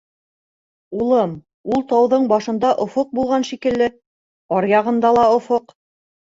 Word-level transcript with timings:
—Улым, 1.03 1.35
ул 1.75 1.83
тауҙың 1.91 2.25
башында 2.33 2.73
офоҡ 2.87 3.13
булған 3.21 3.47
шикелле, 3.53 3.93
аръяғында 4.59 5.15
ла 5.21 5.31
офоҡ. 5.39 5.81